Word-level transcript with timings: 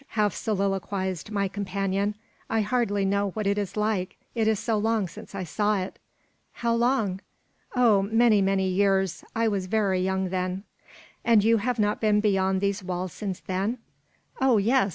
half 0.09 0.33
soliloquised 0.33 1.29
my 1.29 1.47
companion; 1.47 2.15
"I 2.49 2.61
hardly 2.61 3.05
know 3.05 3.29
what 3.35 3.45
it 3.45 3.59
is 3.59 3.77
like, 3.77 4.17
it 4.33 4.47
is 4.47 4.59
so 4.59 4.75
long 4.79 5.07
since 5.07 5.35
I 5.35 5.43
saw 5.43 5.79
it." 5.79 5.99
"How 6.53 6.73
long?" 6.73 7.21
"Oh, 7.75 8.01
many, 8.01 8.41
many 8.41 8.67
years; 8.67 9.23
I 9.35 9.47
was 9.47 9.67
very 9.67 9.99
young 10.01 10.29
then." 10.29 10.63
"And 11.23 11.43
you 11.43 11.57
have 11.57 11.77
not 11.77 12.01
been 12.01 12.19
beyond 12.19 12.61
these 12.61 12.83
walls 12.83 13.13
since 13.13 13.41
then?" 13.41 13.77
"Oh 14.41 14.57
yes! 14.57 14.89